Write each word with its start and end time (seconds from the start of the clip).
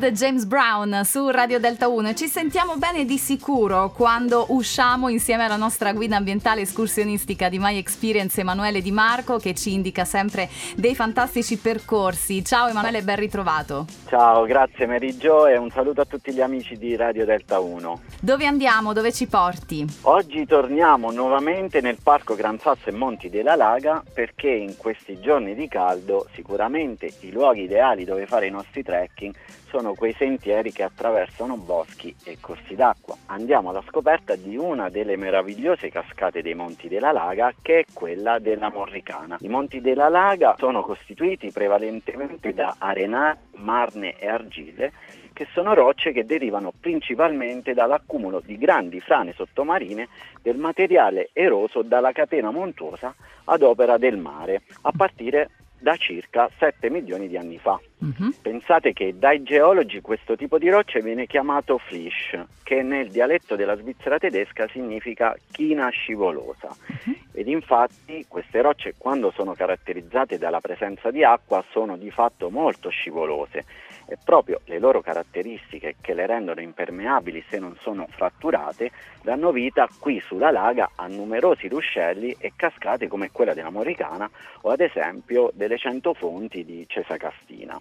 Road 0.00 0.14
James 0.14 0.46
Brown 0.46 1.02
su 1.04 1.28
Radio 1.28 1.58
Delta 1.58 1.86
1 1.88 2.08
e 2.08 2.14
ci 2.14 2.26
sentiamo 2.26 2.76
bene 2.76 3.04
di 3.04 3.18
sicuro 3.18 3.90
quando 3.94 4.46
usciamo 4.48 5.10
insieme 5.10 5.44
alla 5.44 5.56
nostra 5.56 5.92
guida 5.92 6.16
ambientale 6.16 6.62
escursionistica 6.62 7.50
di 7.50 7.58
My 7.58 7.76
Experience 7.76 8.40
Emanuele 8.40 8.80
Di 8.80 8.92
Marco 8.92 9.36
che 9.36 9.52
ci 9.52 9.74
indica 9.74 10.06
sempre 10.06 10.48
dei 10.74 10.94
fantastici 10.94 11.58
percorsi. 11.58 12.42
Ciao 12.42 12.68
Emanuele, 12.68 13.02
ben 13.02 13.16
ritrovato. 13.16 13.84
Ciao, 14.08 14.44
grazie 14.44 14.86
Jo 15.16 15.46
e 15.46 15.58
un 15.58 15.68
saluto 15.68 16.00
a 16.00 16.06
tutti 16.06 16.32
gli 16.32 16.40
amici 16.40 16.78
di 16.78 16.96
Radio 16.96 17.26
Delta 17.26 17.58
1. 17.58 18.00
Dove 18.20 18.46
andiamo? 18.46 18.94
Dove 18.94 19.12
ci 19.12 19.26
porti? 19.26 19.84
Oggi 20.02 20.46
torniamo 20.46 21.10
nuovamente 21.10 21.82
nel 21.82 21.98
Parco 22.02 22.34
Gran 22.34 22.58
Sasso 22.58 22.88
e 22.88 22.92
Monti 22.92 23.28
della 23.28 23.54
Laga 23.54 24.02
perché 24.14 24.48
in 24.48 24.78
questi 24.78 25.20
giorni 25.20 25.54
di 25.54 25.68
caldo 25.68 26.26
sicuramente 26.32 27.12
i 27.20 27.30
luoghi 27.30 27.64
ideali 27.64 28.04
dove 28.04 28.24
fare 28.24 28.46
i 28.46 28.50
nostri 28.50 28.82
trekking 28.82 29.34
sono 29.70 29.89
quei 29.94 30.14
sentieri 30.14 30.72
che 30.72 30.82
attraversano 30.82 31.56
boschi 31.56 32.14
e 32.24 32.38
corsi 32.40 32.74
d'acqua. 32.74 33.16
Andiamo 33.26 33.70
alla 33.70 33.82
scoperta 33.88 34.36
di 34.36 34.56
una 34.56 34.88
delle 34.88 35.16
meravigliose 35.16 35.90
cascate 35.90 36.42
dei 36.42 36.54
Monti 36.54 36.88
della 36.88 37.12
Laga 37.12 37.52
che 37.60 37.80
è 37.80 37.84
quella 37.92 38.38
della 38.38 38.70
Morricana. 38.70 39.38
I 39.40 39.48
Monti 39.48 39.80
della 39.80 40.08
Laga 40.08 40.54
sono 40.58 40.82
costituiti 40.82 41.50
prevalentemente 41.50 42.52
da 42.52 42.76
arenari, 42.78 43.38
marne 43.56 44.18
e 44.18 44.28
argille 44.28 44.92
che 45.32 45.46
sono 45.52 45.74
rocce 45.74 46.12
che 46.12 46.26
derivano 46.26 46.72
principalmente 46.78 47.72
dall'accumulo 47.72 48.42
di 48.44 48.58
grandi 48.58 49.00
frane 49.00 49.32
sottomarine 49.32 50.08
del 50.42 50.56
materiale 50.56 51.30
eroso 51.32 51.82
dalla 51.82 52.12
catena 52.12 52.50
montuosa 52.50 53.14
ad 53.44 53.62
opera 53.62 53.96
del 53.96 54.18
mare, 54.18 54.62
a 54.82 54.92
partire 54.94 55.50
da 55.78 55.96
circa 55.96 56.50
7 56.58 56.90
milioni 56.90 57.26
di 57.26 57.36
anni 57.38 57.58
fa. 57.58 57.80
Uh-huh. 58.00 58.32
Pensate 58.40 58.92
che 58.92 59.18
dai 59.18 59.42
geologi 59.42 60.00
questo 60.00 60.34
tipo 60.34 60.58
di 60.58 60.70
rocce 60.70 61.00
viene 61.00 61.26
chiamato 61.26 61.76
flish, 61.76 62.38
che 62.62 62.82
nel 62.82 63.10
dialetto 63.10 63.56
della 63.56 63.76
Svizzera 63.76 64.18
tedesca 64.18 64.66
significa 64.68 65.36
china 65.50 65.88
scivolosa. 65.90 66.68
Uh-huh. 66.68 67.14
Ed 67.32 67.48
infatti 67.48 68.24
queste 68.26 68.62
rocce 68.62 68.94
quando 68.96 69.30
sono 69.30 69.52
caratterizzate 69.52 70.38
dalla 70.38 70.60
presenza 70.60 71.10
di 71.10 71.22
acqua 71.22 71.62
sono 71.70 71.96
di 71.96 72.10
fatto 72.10 72.50
molto 72.50 72.88
scivolose 72.88 73.64
e 74.06 74.18
proprio 74.22 74.60
le 74.64 74.80
loro 74.80 75.00
caratteristiche 75.00 75.94
che 76.00 76.14
le 76.14 76.26
rendono 76.26 76.60
impermeabili 76.60 77.44
se 77.48 77.60
non 77.60 77.76
sono 77.80 78.08
fratturate 78.10 78.90
danno 79.22 79.52
vita 79.52 79.88
qui 80.00 80.20
sulla 80.20 80.50
laga 80.50 80.90
a 80.96 81.06
numerosi 81.06 81.68
ruscelli 81.68 82.34
e 82.38 82.52
cascate 82.56 83.06
come 83.06 83.30
quella 83.30 83.54
della 83.54 83.70
Moricana 83.70 84.28
o 84.62 84.70
ad 84.70 84.80
esempio 84.80 85.50
delle 85.54 85.78
cento 85.78 86.12
fonti 86.14 86.64
di 86.64 86.84
Cesa 86.88 87.16
Castina. 87.16 87.80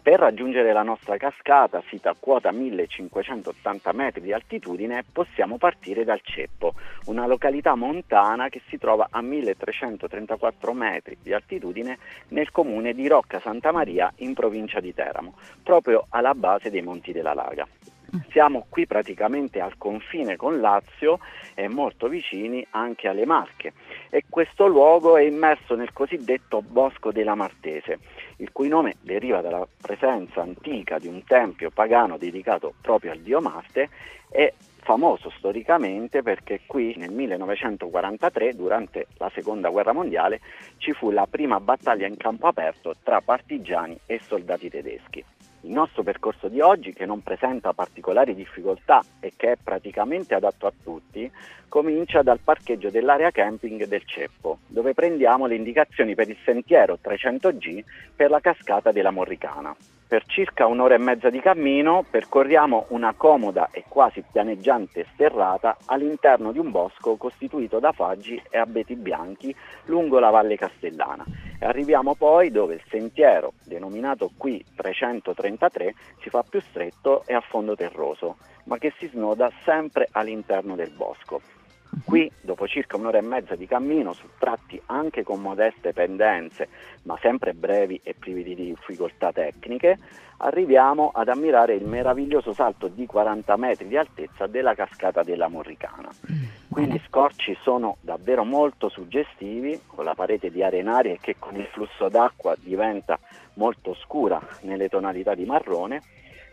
Per 0.00 0.18
raggiungere 0.20 0.72
la 0.72 0.84
nostra 0.84 1.16
cascata, 1.16 1.82
sita 1.88 2.10
a 2.10 2.16
quota 2.18 2.52
1580 2.52 3.92
metri 3.92 4.20
di 4.20 4.32
altitudine, 4.32 5.04
possiamo 5.10 5.58
partire 5.58 6.04
dal 6.04 6.20
Ceppo, 6.22 6.74
una 7.06 7.26
località 7.26 7.74
montana 7.74 8.48
che 8.48 8.60
si 8.68 8.78
trova 8.78 9.08
a 9.10 9.20
1334 9.20 10.72
metri 10.72 11.18
di 11.20 11.32
altitudine 11.32 11.98
nel 12.28 12.52
comune 12.52 12.94
di 12.94 13.08
Rocca 13.08 13.40
Santa 13.40 13.72
Maria 13.72 14.12
in 14.18 14.32
provincia 14.34 14.78
di 14.78 14.94
Teramo 14.94 15.34
proprio 15.62 16.06
alla 16.10 16.34
base 16.34 16.70
dei 16.70 16.82
Monti 16.82 17.10
della 17.10 17.34
Laga. 17.34 17.66
Siamo 18.30 18.66
qui 18.68 18.86
praticamente 18.86 19.60
al 19.60 19.78
confine 19.78 20.36
con 20.36 20.60
Lazio 20.60 21.18
e 21.54 21.66
molto 21.66 22.08
vicini 22.08 22.64
anche 22.70 23.08
alle 23.08 23.24
Marche 23.24 23.72
e 24.14 24.24
questo 24.28 24.66
luogo 24.66 25.16
è 25.16 25.22
immerso 25.22 25.74
nel 25.74 25.94
cosiddetto 25.94 26.60
Bosco 26.60 27.12
della 27.12 27.34
Martese, 27.34 27.98
il 28.36 28.52
cui 28.52 28.68
nome 28.68 28.96
deriva 29.00 29.40
dalla 29.40 29.66
presenza 29.80 30.42
antica 30.42 30.98
di 30.98 31.06
un 31.06 31.24
tempio 31.24 31.70
pagano 31.70 32.18
dedicato 32.18 32.74
proprio 32.82 33.12
al 33.12 33.20
dio 33.20 33.40
Marte 33.40 33.88
e 34.28 34.52
famoso 34.82 35.32
storicamente 35.38 36.20
perché 36.20 36.60
qui 36.66 36.94
nel 36.98 37.10
1943, 37.10 38.54
durante 38.54 39.06
la 39.16 39.30
seconda 39.32 39.70
guerra 39.70 39.94
mondiale, 39.94 40.40
ci 40.76 40.92
fu 40.92 41.10
la 41.10 41.26
prima 41.26 41.58
battaglia 41.58 42.06
in 42.06 42.18
campo 42.18 42.48
aperto 42.48 42.94
tra 43.02 43.22
partigiani 43.22 43.98
e 44.04 44.20
soldati 44.22 44.68
tedeschi. 44.68 45.24
Il 45.64 45.70
nostro 45.70 46.02
percorso 46.02 46.48
di 46.48 46.60
oggi, 46.60 46.92
che 46.92 47.06
non 47.06 47.22
presenta 47.22 47.72
particolari 47.72 48.34
difficoltà 48.34 49.02
e 49.20 49.32
che 49.36 49.52
è 49.52 49.56
praticamente 49.62 50.34
adatto 50.34 50.66
a 50.66 50.72
tutti, 50.82 51.30
comincia 51.68 52.22
dal 52.22 52.40
parcheggio 52.40 52.90
dell'area 52.90 53.30
camping 53.30 53.86
del 53.86 54.04
Ceppo, 54.04 54.58
dove 54.66 54.92
prendiamo 54.92 55.46
le 55.46 55.54
indicazioni 55.54 56.14
per 56.14 56.28
il 56.28 56.36
sentiero 56.44 56.98
300G 57.02 57.84
per 58.14 58.30
la 58.30 58.40
cascata 58.40 58.90
della 58.90 59.10
Morricana. 59.10 59.74
Per 60.12 60.26
circa 60.26 60.66
un'ora 60.66 60.94
e 60.94 60.98
mezza 60.98 61.30
di 61.30 61.40
cammino 61.40 62.04
percorriamo 62.10 62.84
una 62.88 63.14
comoda 63.16 63.70
e 63.72 63.84
quasi 63.88 64.22
pianeggiante 64.30 65.06
sterrata 65.14 65.78
all'interno 65.86 66.52
di 66.52 66.58
un 66.58 66.70
bosco 66.70 67.16
costituito 67.16 67.78
da 67.78 67.92
faggi 67.92 68.38
e 68.50 68.58
abeti 68.58 68.94
bianchi 68.94 69.56
lungo 69.86 70.18
la 70.18 70.28
Valle 70.28 70.56
Castellana 70.56 71.24
e 71.58 71.64
arriviamo 71.64 72.14
poi 72.14 72.50
dove 72.50 72.74
il 72.74 72.82
sentiero, 72.90 73.54
denominato 73.64 74.30
qui 74.36 74.62
333, 74.76 75.94
si 76.20 76.28
fa 76.28 76.44
più 76.46 76.60
stretto 76.60 77.22
e 77.24 77.32
a 77.32 77.40
fondo 77.40 77.74
terroso, 77.74 78.36
ma 78.64 78.76
che 78.76 78.92
si 78.98 79.06
snoda 79.06 79.50
sempre 79.64 80.08
all'interno 80.12 80.74
del 80.74 80.90
bosco. 80.90 81.40
Qui, 82.04 82.30
dopo 82.40 82.66
circa 82.66 82.96
un'ora 82.96 83.18
e 83.18 83.22
mezza 83.22 83.54
di 83.54 83.66
cammino, 83.66 84.12
su 84.12 84.26
tratti 84.38 84.80
anche 84.86 85.22
con 85.22 85.40
modeste 85.40 85.92
pendenze, 85.92 86.68
ma 87.02 87.16
sempre 87.20 87.54
brevi 87.54 88.00
e 88.02 88.14
privi 88.14 88.42
di 88.42 88.54
difficoltà 88.54 89.32
tecniche, 89.32 89.98
arriviamo 90.38 91.10
ad 91.14 91.28
ammirare 91.28 91.74
il 91.74 91.86
meraviglioso 91.86 92.52
salto 92.52 92.88
di 92.88 93.06
40 93.06 93.56
metri 93.56 93.86
di 93.86 93.96
altezza 93.96 94.46
della 94.46 94.74
cascata 94.74 95.22
della 95.22 95.48
Morricana. 95.48 96.10
Qui 96.68 96.86
gli 96.86 97.00
scorci 97.06 97.56
sono 97.62 97.96
davvero 98.00 98.44
molto 98.44 98.88
suggestivi, 98.88 99.82
con 99.86 100.04
la 100.04 100.14
parete 100.14 100.50
di 100.50 100.62
arenarie 100.62 101.18
che 101.20 101.36
con 101.38 101.54
il 101.56 101.66
flusso 101.66 102.08
d'acqua 102.08 102.54
diventa 102.58 103.18
molto 103.54 103.94
scura 103.94 104.40
nelle 104.62 104.88
tonalità 104.88 105.34
di 105.34 105.44
marrone 105.44 106.02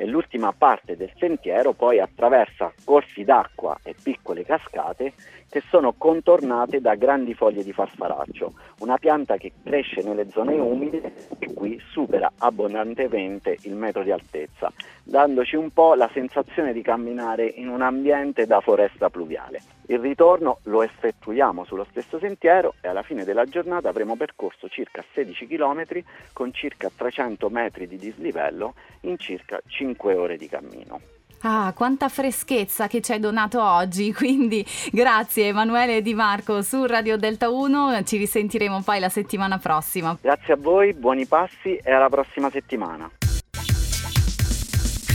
e 0.02 0.06
l'ultima 0.06 0.54
parte 0.58 0.96
del 0.96 1.12
sentiero 1.18 1.74
poi 1.74 2.00
attraversa 2.00 2.72
corsi 2.86 3.26
d'acqua 3.26 3.78
e 3.84 3.94
piccole 4.02 4.46
cascate 4.46 5.12
che 5.50 5.62
sono 5.70 5.94
contornate 5.98 6.80
da 6.80 6.96
grandi 6.96 7.34
foglie 7.34 7.66
di 7.66 7.74
farfaraccio, 7.74 8.54
una 8.80 8.98
pianta 8.98 9.36
che 9.36 9.52
cresce 9.62 10.02
nelle 10.02 10.30
zone 10.30 10.54
umide 10.54 11.14
e 11.38 11.54
qui 11.54 11.78
supera 11.92 12.32
abbondantemente 12.38 13.58
il 13.64 13.76
metro 13.76 14.04
di 14.04 14.12
altezza, 14.12 14.72
dandoci 15.10 15.56
un 15.56 15.72
po' 15.72 15.96
la 15.96 16.10
sensazione 16.14 16.72
di 16.72 16.82
camminare 16.82 17.46
in 17.46 17.68
un 17.68 17.82
ambiente 17.82 18.46
da 18.46 18.62
foresta 18.62 19.10
pluviale. 19.10 19.62
Il 19.88 20.00
ritorno 20.00 20.60
lo 20.64 20.84
effettuiamo 20.84 21.66
sullo 21.66 21.86
stesso 21.90 22.20
sentiero 22.20 22.76
e 22.80 22.88
alla 22.88 23.02
fine 23.02 23.24
della 23.24 23.46
giornata 23.46 23.90
avremo 23.90 24.16
percorso 24.16 24.70
circa 24.70 25.04
16 25.14 25.48
km 25.48 26.04
con 26.32 26.54
circa 26.54 26.92
300 26.96 27.50
metri 27.50 27.88
di 27.88 27.98
dislivello 27.98 28.76
in 29.02 29.18
circa 29.18 29.60
5 29.66 30.14
ore 30.14 30.38
di 30.38 30.48
cammino. 30.48 31.02
Ah, 31.42 31.72
quanta 31.74 32.10
freschezza 32.10 32.88
che 32.88 33.02
ci 33.02 33.14
hai 33.14 33.20
donato 33.20 33.64
oggi, 33.64 34.12
quindi 34.14 34.64
grazie 34.92 35.48
Emanuele 35.48 36.02
Di 36.02 36.14
Marco 36.14 36.62
su 36.62 36.86
Radio 36.86 37.18
Delta 37.18 37.50
1, 37.50 38.04
ci 38.04 38.18
risentiremo 38.18 38.82
poi 38.84 39.00
la 39.00 39.10
settimana 39.10 39.58
prossima. 39.58 40.18
Grazie 40.22 40.54
a 40.54 40.58
voi, 40.58 40.94
buoni 40.94 41.26
passi 41.26 41.78
e 41.78 41.92
alla 41.92 42.10
prossima 42.10 42.50
settimana. 42.50 43.10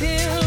feel 0.05 0.44